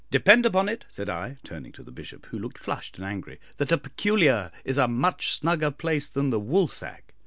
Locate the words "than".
6.09-6.31